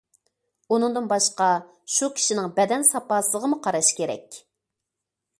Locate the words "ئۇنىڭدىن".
0.75-1.09